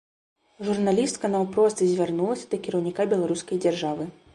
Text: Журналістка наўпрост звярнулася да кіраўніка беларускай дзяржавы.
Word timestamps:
Журналістка 0.69 1.31
наўпрост 1.35 1.85
звярнулася 1.91 2.45
да 2.55 2.65
кіраўніка 2.65 3.11
беларускай 3.17 3.57
дзяржавы. 3.69 4.15